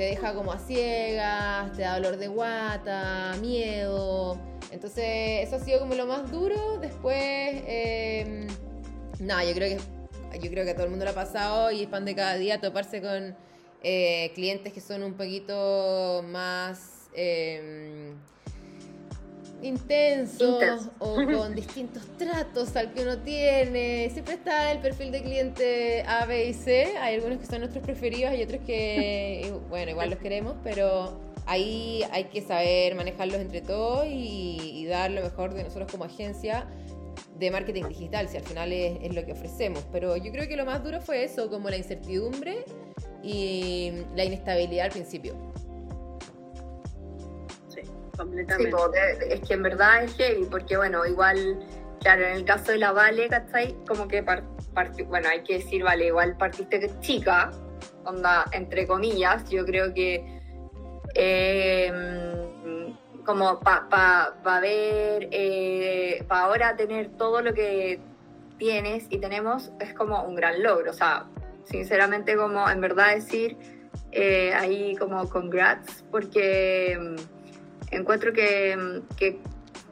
Te 0.00 0.06
deja 0.06 0.32
como 0.32 0.50
a 0.50 0.58
ciegas, 0.58 1.72
te 1.72 1.82
da 1.82 1.96
dolor 1.96 2.16
de 2.16 2.28
guata, 2.28 3.36
miedo. 3.38 4.40
Entonces, 4.70 5.46
eso 5.46 5.56
ha 5.56 5.58
sido 5.58 5.78
como 5.78 5.94
lo 5.94 6.06
más 6.06 6.30
duro. 6.30 6.78
Después, 6.78 7.18
eh, 7.18 8.46
nada, 9.18 9.44
yo 9.44 9.52
creo 9.52 9.76
que 9.76 10.38
yo 10.38 10.50
creo 10.50 10.64
que 10.64 10.70
a 10.70 10.74
todo 10.74 10.84
el 10.84 10.90
mundo 10.90 11.04
lo 11.04 11.10
ha 11.10 11.14
pasado 11.14 11.70
y 11.70 11.82
es 11.82 11.88
pan 11.88 12.06
de 12.06 12.14
cada 12.14 12.36
día 12.36 12.62
toparse 12.62 13.02
con 13.02 13.36
eh, 13.82 14.32
clientes 14.34 14.72
que 14.72 14.80
son 14.80 15.02
un 15.02 15.12
poquito 15.18 16.24
más 16.26 17.10
em, 17.12 18.14
intensos 19.62 20.88
o 20.98 21.14
con 21.38 21.54
distintos 21.54 22.02
tratos 22.18 22.74
al 22.76 22.92
que 22.92 23.02
uno 23.02 23.18
tiene. 23.18 24.10
Siempre 24.10 24.34
está 24.34 24.72
el 24.72 24.78
perfil 24.78 25.12
de 25.12 25.22
cliente 25.22 26.02
A, 26.06 26.26
B 26.26 26.48
y 26.48 26.54
C. 26.54 26.96
Hay 26.98 27.16
algunos 27.16 27.38
que 27.38 27.46
son 27.46 27.60
nuestros 27.60 27.84
preferidos, 27.84 28.32
hay 28.32 28.42
otros 28.42 28.60
que, 28.66 29.52
bueno, 29.68 29.90
igual 29.90 30.10
los 30.10 30.18
queremos, 30.18 30.54
pero 30.62 31.20
ahí 31.46 32.02
hay 32.12 32.24
que 32.24 32.42
saber 32.42 32.94
manejarlos 32.94 33.40
entre 33.40 33.60
todos 33.60 34.06
y, 34.08 34.86
dar 34.86 35.10
lo 35.12 35.22
mejor 35.22 35.54
de 35.54 35.62
nosotros 35.62 35.90
como 35.90 36.04
agencia 36.04 36.66
de 37.38 37.50
marketing 37.50 37.84
digital, 37.84 38.28
si 38.28 38.36
al 38.36 38.42
final 38.42 38.72
es, 38.72 38.98
es, 39.02 39.14
lo 39.14 39.24
que 39.24 39.32
ofrecemos. 39.32 39.84
Pero 39.92 40.16
yo 40.16 40.32
creo 40.32 40.48
que 40.48 40.56
lo 40.56 40.64
más 40.64 40.82
duro 40.82 41.00
fue 41.00 41.22
eso, 41.22 41.48
como 41.48 41.70
la 41.70 41.76
incertidumbre 41.76 42.64
y 43.22 43.92
la 44.16 44.24
inestabilidad 44.24 44.86
al 44.86 44.92
principio. 44.92 45.34
Completamente. 48.20 48.70
Sí, 48.70 49.26
es 49.30 49.40
que 49.48 49.54
en 49.54 49.62
verdad 49.62 50.04
es 50.04 50.14
heavy, 50.16 50.44
porque 50.44 50.76
bueno, 50.76 51.06
igual, 51.06 51.58
claro, 52.00 52.26
en 52.26 52.36
el 52.36 52.44
caso 52.44 52.72
de 52.72 52.78
la 52.78 52.92
Vale, 52.92 53.28
¿cachai? 53.28 53.74
Como 53.88 54.06
que, 54.08 54.20
bueno, 54.20 55.28
hay 55.28 55.42
que 55.42 55.54
decir, 55.54 55.82
Vale, 55.82 56.08
igual 56.08 56.36
partiste 56.36 56.90
chica, 57.00 57.50
onda, 58.04 58.44
entre 58.52 58.86
comillas, 58.86 59.48
yo 59.48 59.64
creo 59.64 59.94
que 59.94 60.38
em, 61.14 62.94
como 63.24 63.58
para 63.60 63.88
pa, 63.88 64.60
ver, 64.60 65.28
eh, 65.30 66.22
para 66.28 66.42
ahora 66.42 66.76
tener 66.76 67.08
todo 67.16 67.40
lo 67.40 67.54
que 67.54 68.00
tienes 68.58 69.06
y 69.08 69.16
tenemos, 69.16 69.72
es 69.80 69.94
como 69.94 70.24
un 70.24 70.34
gran 70.34 70.62
logro, 70.62 70.90
o 70.90 70.94
sea, 70.94 71.24
sinceramente 71.64 72.36
como 72.36 72.68
en 72.68 72.82
verdad 72.82 73.14
decir 73.14 73.56
eh, 74.12 74.52
ahí 74.52 74.96
como 74.96 75.28
congrats 75.28 76.04
porque 76.10 76.98
mm, 77.00 77.39
encuentro 77.90 78.32
que, 78.32 78.76
mm, 78.76 79.16
que, 79.16 79.38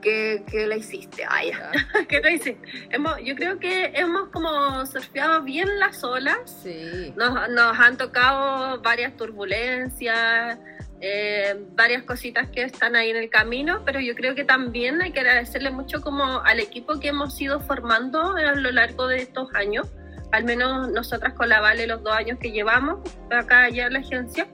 que, 0.01 0.67
la 0.67 0.77
hiciste. 0.77 1.25
Ay, 1.29 1.51
¿Qué 2.09 2.21
te 2.21 2.33
hiciste? 2.33 2.61
Hemos, 2.91 3.17
yo 3.23 3.35
creo 3.35 3.59
que 3.59 3.93
hemos 3.95 4.29
como 4.31 4.87
surfeado 4.87 5.43
bien 5.43 5.79
las 5.79 6.03
olas. 6.05 6.39
Sí. 6.63 7.13
Nos, 7.17 7.49
nos 7.51 7.79
han 7.79 7.97
tocado 7.97 8.81
varias 8.81 9.17
turbulencias. 9.17 10.59
Eh, 11.01 11.55
varias 11.77 12.03
cositas 12.03 12.49
que 12.51 12.65
están 12.65 12.97
ahí 12.97 13.11
en 13.11 13.17
el 13.17 13.31
camino, 13.31 13.85
pero 13.85 14.01
yo 14.01 14.17
creo 14.17 14.35
que 14.35 14.43
también 14.43 15.01
hay 15.01 15.13
que 15.13 15.21
agradecerle 15.21 15.71
mucho 15.71 16.01
como 16.01 16.41
al 16.41 16.59
equipo 16.59 16.99
que 16.99 17.09
hemos 17.09 17.41
ido 17.41 17.61
formando 17.61 18.35
a 18.35 18.55
lo 18.57 18.73
largo 18.73 19.07
de 19.07 19.19
estos 19.19 19.49
años 19.55 19.87
al 20.33 20.45
menos 20.45 20.91
nosotras 20.91 21.35
con 21.35 21.49
la 21.49 21.61
Vale 21.61 21.87
los 21.87 22.03
dos 22.03 22.15
años 22.15 22.39
que 22.39 22.51
llevamos 22.51 23.01
acá 23.31 23.65
allá 23.65 23.87
en 23.87 23.93
la 23.95 23.99
agencia, 24.01 24.47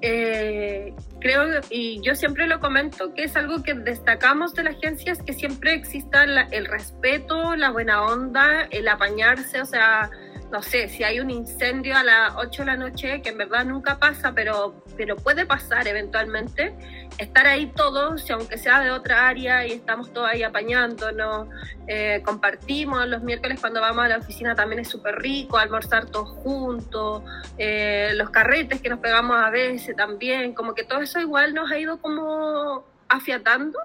eh, 0.00 0.94
creo, 1.20 1.60
y 1.70 2.00
yo 2.02 2.14
siempre 2.14 2.46
lo 2.46 2.60
comento, 2.60 3.14
que 3.14 3.24
es 3.24 3.36
algo 3.36 3.62
que 3.62 3.74
destacamos 3.74 4.54
de 4.54 4.64
la 4.64 4.70
agencia, 4.70 5.12
es 5.12 5.22
que 5.22 5.32
siempre 5.32 5.74
exista 5.74 6.24
el 6.24 6.66
respeto, 6.66 7.56
la 7.56 7.70
buena 7.70 8.02
onda, 8.02 8.68
el 8.70 8.88
apañarse, 8.88 9.60
o 9.60 9.66
sea, 9.66 10.10
no 10.50 10.62
sé, 10.62 10.88
si 10.88 11.04
hay 11.04 11.20
un 11.20 11.30
incendio 11.30 11.96
a 11.96 12.02
las 12.02 12.34
8 12.36 12.62
de 12.62 12.66
la 12.66 12.76
noche, 12.76 13.20
que 13.20 13.30
en 13.30 13.38
verdad 13.38 13.64
nunca 13.66 13.98
pasa, 13.98 14.32
pero, 14.34 14.82
pero 14.96 15.16
puede 15.16 15.44
pasar 15.44 15.86
eventualmente, 15.86 16.74
estar 17.18 17.46
ahí 17.46 17.66
todos, 17.66 18.30
aunque 18.30 18.56
sea 18.56 18.80
de 18.80 18.90
otra 18.90 19.28
área 19.28 19.66
y 19.66 19.72
estamos 19.72 20.12
todos 20.12 20.28
ahí 20.30 20.42
apañándonos, 20.42 21.48
eh, 21.86 22.22
compartimos 22.24 23.06
los 23.06 23.22
miércoles 23.22 23.60
cuando 23.60 23.80
vamos 23.80 24.04
a 24.04 24.08
la 24.08 24.18
oficina 24.18 24.54
también 24.54 24.80
es 24.80 24.88
súper 24.88 25.16
rico, 25.16 25.58
almorzar 25.58 26.06
todos 26.06 26.30
juntos, 26.30 27.22
eh, 27.58 28.12
los 28.14 28.30
carretes 28.30 28.80
que 28.80 28.88
nos 28.88 29.00
pegamos 29.00 29.36
a 29.36 29.50
veces 29.50 29.94
también, 29.96 30.54
como 30.54 30.74
que 30.74 30.84
todo 30.84 31.00
eso 31.00 31.20
igual 31.20 31.52
nos 31.52 31.70
ha 31.70 31.78
ido 31.78 32.00
como 32.00 32.84
afiatando 33.08 33.78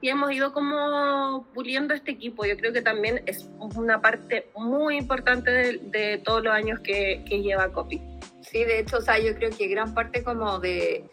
y 0.00 0.08
hemos 0.08 0.32
ido 0.32 0.52
como 0.52 1.46
puliendo 1.54 1.92
este 1.94 2.12
equipo. 2.12 2.44
Yo 2.46 2.56
creo 2.56 2.72
que 2.72 2.82
también 2.82 3.22
es 3.26 3.48
una 3.58 4.00
parte 4.00 4.50
muy 4.56 4.96
importante 4.96 5.50
de, 5.50 6.18
todos 6.24 6.42
los 6.42 6.54
años 6.54 6.80
que, 6.80 7.22
lleva 7.28 7.70
Copy. 7.72 8.02
Sí, 8.40 8.64
de 8.64 8.80
hecho, 8.80 8.98
o 8.98 9.00
sea, 9.00 9.18
yo 9.18 9.34
creo 9.34 9.50
que 9.50 9.68
gran 9.68 9.94
parte 9.94 10.24
como 10.24 10.58
de, 10.58 11.04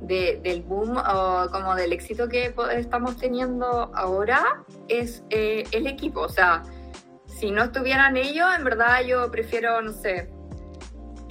del 0.00 0.62
boom 0.62 0.96
o 0.96 1.48
como 1.52 1.74
del 1.74 1.92
éxito 1.92 2.28
que 2.28 2.54
estamos 2.74 3.16
teniendo 3.18 3.90
ahora 3.94 4.64
es 4.88 5.22
eh, 5.30 5.64
el 5.72 5.86
equipo. 5.86 6.20
O 6.20 6.28
sea, 6.28 6.62
si 7.26 7.50
no 7.50 7.64
estuvieran 7.64 8.16
ellos, 8.16 8.48
en 8.56 8.64
verdad 8.64 9.02
yo 9.02 9.30
prefiero, 9.30 9.82
no 9.82 9.92
sé, 9.92 10.30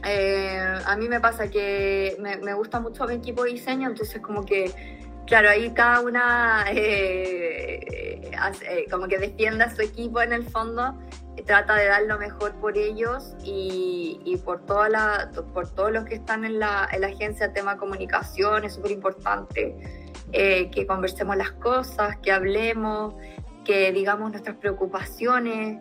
eh, 0.06 0.80
a 0.86 0.96
mí 0.96 1.10
me 1.10 1.20
pasa 1.20 1.50
que 1.50 2.16
me, 2.20 2.38
me 2.38 2.54
gusta 2.54 2.80
mucho 2.80 3.06
mi 3.06 3.16
equipo 3.16 3.44
de 3.44 3.52
diseño, 3.52 3.90
entonces 3.90 4.22
como 4.22 4.46
que 4.46 4.99
Claro, 5.30 5.50
ahí 5.50 5.70
cada 5.76 6.02
una 6.02 6.66
eh, 6.72 7.80
eh, 7.86 8.86
como 8.90 9.08
que 9.08 9.20
defienda 9.20 9.66
a 9.66 9.76
su 9.76 9.84
equipo 9.84 10.24
en 10.24 10.34
el 10.34 10.44
fondo, 10.44 10.98
trata 11.46 11.76
de 11.76 11.86
dar 11.86 12.02
lo 12.08 12.18
mejor 12.18 12.56
por 12.56 12.76
ellos 12.76 13.36
y, 13.44 14.42
por, 14.44 14.66
toda 14.66 14.90
la, 14.90 15.32
por 15.54 15.70
todos 15.70 15.92
los 15.92 16.06
que 16.06 16.16
están 16.16 16.46
en 16.46 16.58
la, 16.58 16.90
en 16.92 17.02
la 17.02 17.08
agencia, 17.08 17.54
tema 17.54 17.78
comunicación 17.78 18.66
es 18.66 18.74
súper 18.74 18.90
importante, 18.90 19.76
eh, 20.32 20.72
que 20.72 20.88
conversemos 20.88 21.38
las 21.38 21.52
cosas, 21.52 22.18
que 22.18 22.32
hablemos, 22.32 23.14
que 23.64 23.92
digamos 23.92 24.32
nuestras 24.32 24.56
preocupaciones, 24.56 25.80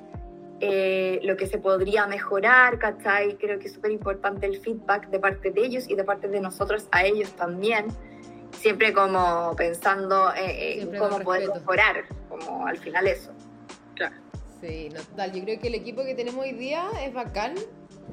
lo 0.61 1.37
que 1.39 1.47
se 1.47 1.57
podría 1.57 2.07
mejorar, 2.07 2.79
¿cachai? 2.79 3.39
Creo 3.39 3.59
que 3.59 3.69
es 3.69 3.73
súper 3.73 3.93
importante 3.93 4.45
el 4.45 4.61
feedback 4.61 5.09
de 5.09 5.19
parte 5.19 5.51
de 5.53 5.65
ellos 5.65 5.89
y 5.89 5.95
de 5.95 6.05
parte 6.05 6.29
de 6.29 6.39
nosotros 6.39 6.87
a 6.91 7.07
ellos 7.07 7.31
también 7.33 7.87
siempre 8.69 8.93
como 8.93 9.55
pensando 9.57 10.31
en 10.37 10.95
cómo 10.99 11.21
poder 11.21 11.49
mejorar, 11.55 12.05
como 12.29 12.67
al 12.67 12.77
final 12.77 13.07
eso. 13.07 13.31
Claro. 13.95 14.15
Sí, 14.61 14.91
no, 14.93 15.01
total, 15.01 15.33
yo 15.33 15.43
creo 15.43 15.59
que 15.59 15.69
el 15.69 15.75
equipo 15.75 16.05
que 16.05 16.15
tenemos 16.15 16.45
hoy 16.45 16.53
día 16.53 16.87
es 17.03 17.15
bacán, 17.15 17.55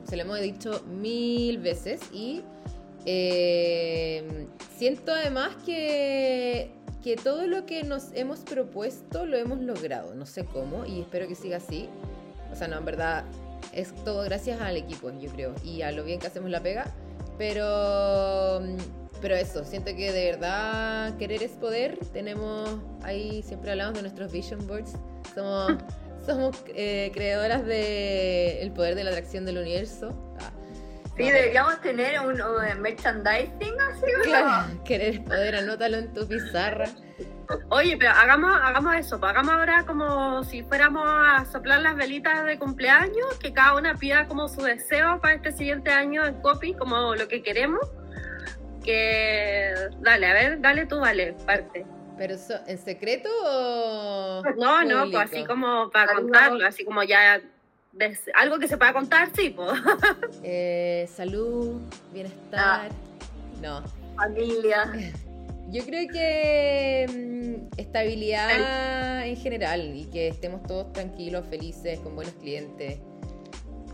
se 0.08 0.16
lo 0.16 0.22
hemos 0.22 0.40
dicho 0.40 0.82
mil 0.86 1.58
veces 1.58 2.00
y 2.14 2.42
eh, 3.06 4.48
siento 4.78 5.12
además 5.12 5.58
que, 5.66 6.72
que 7.04 7.18
todo 7.18 7.48
lo 7.48 7.66
que 7.66 7.84
nos 7.84 8.14
hemos 8.14 8.40
propuesto 8.40 9.26
lo 9.26 9.36
hemos 9.36 9.60
logrado, 9.60 10.16
no 10.16 10.26
sé 10.26 10.46
cómo 10.46 10.86
y 10.86 11.02
espero 11.02 11.28
que 11.28 11.36
siga 11.36 11.58
así. 11.58 11.90
O 12.50 12.56
sea, 12.56 12.70
no, 12.70 12.78
en 12.78 12.86
verdad 12.86 13.26
es 13.74 13.94
todo 14.06 14.24
gracias 14.24 14.62
al 14.62 14.78
equipo, 14.78 15.12
yo 15.20 15.30
creo, 15.32 15.54
y 15.66 15.82
a 15.82 15.92
lo 15.92 16.06
bien 16.06 16.22
que 16.22 16.28
hacemos 16.28 16.50
la 16.50 16.64
pega, 16.64 16.86
pero 17.38 18.62
pero 19.26 19.38
eso, 19.38 19.66
siento 19.66 19.88
que 19.96 20.12
de 20.12 20.34
verdad 20.34 21.18
querer 21.18 21.42
es 21.42 21.54
poder. 21.54 21.98
Tenemos 22.14 22.78
ahí, 23.02 23.42
siempre 23.42 23.72
hablamos 23.72 23.96
de 23.96 24.04
nuestros 24.04 24.32
vision 24.32 24.68
boards. 24.68 24.94
Somos, 25.34 25.74
somos 26.28 26.64
eh, 26.76 27.10
creadoras 27.12 27.66
del 27.66 28.60
el 28.60 28.72
poder 28.72 28.94
de 28.94 29.04
la 29.04 29.10
atracción 29.10 29.44
del 29.44 29.58
universo. 29.58 30.16
Ah. 30.40 30.52
Sí, 31.18 31.24
deberíamos 31.24 31.82
tener 31.82 32.20
un, 32.20 32.38
merchandising 32.82 33.74
así, 33.90 34.06
Claro, 34.26 34.84
querer 34.86 35.16
es 35.16 35.20
poder, 35.22 35.56
anótalo 35.56 35.98
en 35.98 36.14
tu 36.14 36.28
pizarra. 36.28 36.86
Oye, 37.70 37.98
pero 37.98 38.12
hagamos, 38.12 38.52
hagamos 38.62 38.94
eso, 38.94 39.20
pues, 39.20 39.32
hagamos 39.32 39.54
ahora 39.54 39.86
como 39.88 40.44
si 40.44 40.62
fuéramos 40.62 41.04
a 41.04 41.46
soplar 41.52 41.82
las 41.82 41.96
velitas 41.96 42.46
de 42.46 42.60
cumpleaños, 42.60 43.40
que 43.42 43.54
cada 43.54 43.76
una 43.76 43.96
pida 43.96 44.28
como 44.28 44.48
su 44.48 44.62
deseo 44.62 45.20
para 45.20 45.34
este 45.34 45.52
siguiente 45.52 45.90
año 45.90 46.24
en 46.28 46.40
copy, 46.44 46.76
como 46.76 47.16
lo 47.16 47.28
que 47.28 47.42
queremos 47.42 47.80
que 48.86 49.74
dale, 50.00 50.28
a 50.28 50.34
ver, 50.34 50.62
dale 50.62 50.86
tú, 50.86 51.00
vale, 51.00 51.34
parte. 51.46 51.86
¿Pero 52.18 52.36
en 52.68 52.78
secreto 52.78 53.30
o.? 53.44 54.42
No, 54.58 54.84
no, 54.84 55.12
pues 55.12 55.32
así 55.32 55.44
como 55.46 55.90
para 55.90 56.16
contarlo, 56.16 56.66
así 56.66 56.86
como 56.86 57.04
ya. 57.04 57.42
algo 58.36 58.60
que 58.60 58.68
se 58.68 58.78
pueda 58.78 58.94
contar, 58.94 59.30
sí, 59.36 59.50
pues. 59.50 59.72
Eh, 60.44 61.10
salud, 61.14 61.82
bienestar. 62.14 62.90
Ah. 62.92 62.96
No. 63.62 63.84
Familia. 64.16 64.94
Yo 65.72 65.84
creo 65.84 66.08
que 66.08 67.06
mm, 67.10 67.80
estabilidad 67.80 69.26
en 69.26 69.36
general 69.36 69.96
y 69.96 70.06
que 70.06 70.28
estemos 70.28 70.62
todos 70.64 70.94
tranquilos, 70.94 71.46
felices, 71.50 72.00
con 72.00 72.16
buenos 72.16 72.36
clientes. 72.36 73.00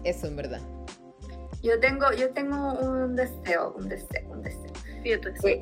Eso 0.04 0.28
en 0.28 0.36
verdad. 0.36 0.62
Yo 1.62 1.80
tengo, 1.80 2.12
yo 2.13 2.32
tengo 2.32 2.74
un 2.74 3.15
deseo, 3.15 3.75
un 3.77 3.88
deseo, 3.88 4.30
un 4.30 4.41
deseo. 4.41 4.72
Sí, 5.41 5.62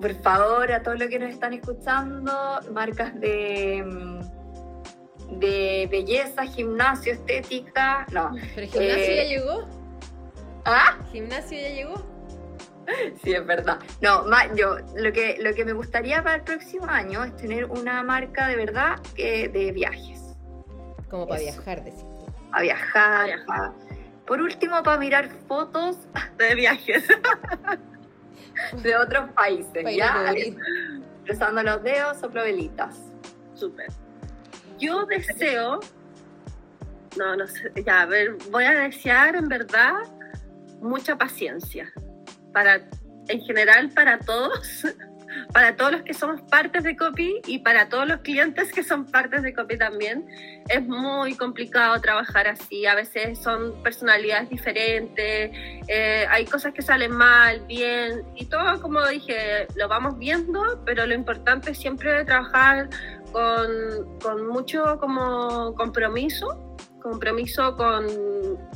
por 0.00 0.14
favor, 0.22 0.70
a 0.72 0.82
todos 0.82 0.98
los 0.98 1.08
que 1.08 1.18
nos 1.18 1.30
están 1.30 1.54
escuchando, 1.54 2.32
marcas 2.72 3.18
de, 3.18 3.84
de 5.30 5.88
belleza, 5.90 6.44
gimnasio, 6.44 7.14
estética, 7.14 8.06
no. 8.12 8.30
¿Pero 8.54 8.66
gimnasio 8.68 9.14
ya 9.14 9.22
eh, 9.22 9.28
llegó? 9.28 9.68
¿Ah? 10.64 10.98
¿Gimnasio 11.12 11.58
ya 11.58 11.68
llegó? 11.70 12.16
Sí, 13.22 13.32
es 13.32 13.44
verdad. 13.44 13.80
No, 14.00 14.24
yo 14.54 14.76
lo 14.94 15.12
que, 15.12 15.38
lo 15.40 15.52
que 15.54 15.64
me 15.64 15.72
gustaría 15.72 16.22
para 16.22 16.36
el 16.36 16.42
próximo 16.42 16.86
año 16.86 17.24
es 17.24 17.34
tener 17.36 17.64
una 17.64 18.02
marca 18.04 18.46
de 18.46 18.56
verdad 18.56 19.00
que, 19.14 19.48
de 19.48 19.72
viajes. 19.72 20.36
Como 21.10 21.26
para 21.26 21.40
viajar, 21.40 21.82
decís 21.82 22.04
a 22.56 22.62
viajar. 22.62 23.30
Por 24.26 24.40
último, 24.40 24.82
para 24.82 24.98
mirar 24.98 25.28
fotos 25.46 25.96
de 26.36 26.54
viajes 26.54 27.06
de 28.82 28.96
otros 28.96 29.30
países. 29.32 29.84
¿ya? 29.96 30.34
Cruzando 31.24 31.62
los 31.62 31.82
dedos, 31.82 32.18
soplo 32.18 32.42
velitas. 32.42 32.96
Súper. 33.54 33.86
Yo 34.78 35.06
deseo, 35.06 35.80
no, 37.16 37.36
no 37.36 37.46
sé, 37.46 37.72
ya, 37.84 38.02
a 38.02 38.06
ver, 38.06 38.36
voy 38.50 38.64
a 38.64 38.72
desear 38.72 39.34
en 39.36 39.48
verdad 39.48 39.94
mucha 40.80 41.16
paciencia 41.16 41.90
para, 42.52 42.82
en 43.28 43.40
general, 43.40 43.90
para 43.90 44.18
todos 44.18 44.84
para 45.52 45.76
todos 45.76 45.92
los 45.92 46.02
que 46.02 46.14
somos 46.14 46.40
partes 46.42 46.84
de 46.84 46.96
Copy 46.96 47.40
y 47.46 47.58
para 47.58 47.88
todos 47.88 48.06
los 48.06 48.20
clientes 48.20 48.72
que 48.72 48.82
son 48.82 49.06
partes 49.06 49.42
de 49.42 49.54
Copy 49.54 49.78
también. 49.78 50.26
Es 50.68 50.86
muy 50.86 51.34
complicado 51.34 52.00
trabajar 52.00 52.48
así, 52.48 52.86
a 52.86 52.94
veces 52.94 53.38
son 53.38 53.82
personalidades 53.82 54.48
diferentes, 54.50 55.50
eh, 55.88 56.26
hay 56.28 56.44
cosas 56.44 56.72
que 56.72 56.82
salen 56.82 57.12
mal, 57.12 57.60
bien, 57.66 58.22
y 58.34 58.46
todo, 58.46 58.80
como 58.80 59.06
dije, 59.06 59.66
lo 59.76 59.88
vamos 59.88 60.18
viendo, 60.18 60.82
pero 60.84 61.06
lo 61.06 61.14
importante 61.14 61.70
es 61.70 61.78
siempre 61.78 62.24
trabajar 62.24 62.88
con, 63.32 64.18
con 64.20 64.46
mucho 64.46 64.98
como 64.98 65.74
compromiso 65.74 66.65
compromiso 67.00 67.76
con, 67.76 68.06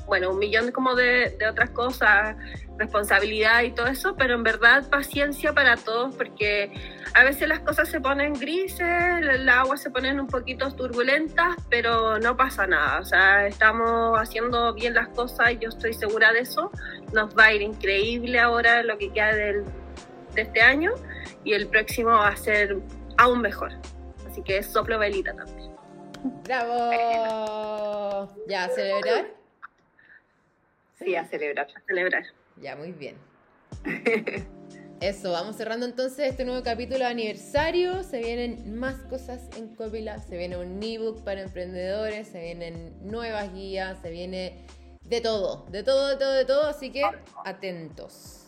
bueno, 0.06 0.30
un 0.30 0.38
millón 0.38 0.70
como 0.72 0.94
de, 0.94 1.36
de, 1.38 1.48
otras 1.48 1.70
cosas, 1.70 2.36
responsabilidad 2.78 3.62
y 3.62 3.72
todo 3.72 3.86
eso, 3.86 4.16
pero 4.16 4.34
en 4.34 4.42
verdad 4.42 4.88
paciencia 4.88 5.52
para 5.52 5.76
todos 5.76 6.14
porque 6.16 6.72
a 7.14 7.24
veces 7.24 7.48
las 7.48 7.60
cosas 7.60 7.88
se 7.88 8.00
ponen 8.00 8.34
grises, 8.34 8.80
el 8.80 9.48
agua 9.48 9.76
se 9.76 9.90
ponen 9.90 10.20
un 10.20 10.26
poquito 10.26 10.70
turbulentas, 10.72 11.56
pero 11.68 12.18
no 12.18 12.36
pasa 12.36 12.66
nada, 12.66 13.00
o 13.00 13.04
sea, 13.04 13.46
estamos 13.46 14.18
haciendo 14.18 14.72
bien 14.74 14.94
las 14.94 15.08
cosas 15.08 15.52
y 15.52 15.58
yo 15.58 15.68
estoy 15.68 15.92
segura 15.92 16.32
de 16.32 16.40
eso, 16.40 16.70
nos 17.12 17.36
va 17.36 17.46
a 17.46 17.52
ir 17.52 17.62
increíble 17.62 18.38
ahora 18.38 18.82
lo 18.82 18.96
que 18.96 19.12
queda 19.12 19.34
del, 19.34 19.64
de 20.34 20.42
este 20.42 20.60
año 20.60 20.92
y 21.44 21.52
el 21.52 21.66
próximo 21.68 22.10
va 22.10 22.28
a 22.28 22.36
ser 22.36 22.78
aún 23.18 23.40
mejor, 23.40 23.72
así 24.26 24.42
que 24.42 24.62
soplo 24.62 24.98
velita 24.98 25.34
también. 25.34 25.79
¡Bravo! 26.44 26.90
¿Ya 28.46 28.64
a 28.64 28.68
celebrar? 28.68 29.26
Sí, 30.98 31.16
a 31.16 31.24
celebrar. 31.24 31.68
A 31.74 31.80
celebrar. 31.86 32.24
Ya, 32.56 32.76
muy 32.76 32.92
bien. 32.92 33.16
Eso, 35.00 35.32
vamos 35.32 35.56
cerrando 35.56 35.86
entonces 35.86 36.30
este 36.30 36.44
nuevo 36.44 36.62
capítulo 36.62 36.98
de 36.98 37.06
aniversario. 37.06 38.02
Se 38.02 38.18
vienen 38.18 38.78
más 38.78 38.96
cosas 39.04 39.48
en 39.56 39.74
Copila, 39.74 40.18
se 40.18 40.36
viene 40.36 40.58
un 40.58 40.82
ebook 40.82 41.24
para 41.24 41.40
emprendedores, 41.40 42.28
se 42.28 42.40
vienen 42.40 42.94
nuevas 43.00 43.50
guías, 43.54 43.96
se 44.02 44.10
viene 44.10 44.66
de 45.02 45.22
todo, 45.22 45.64
de 45.70 45.82
todo, 45.82 46.08
de 46.08 46.16
todo, 46.16 46.32
de 46.32 46.44
todo. 46.44 46.66
Así 46.66 46.92
que 46.92 47.02
atentos. 47.46 48.46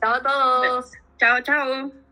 Chao 0.00 0.14
a 0.14 0.22
todos. 0.22 0.92
Chao, 1.18 1.40
chao. 1.42 2.03